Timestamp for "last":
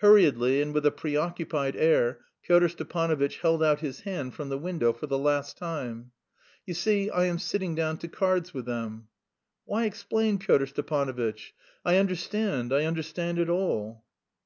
5.16-5.56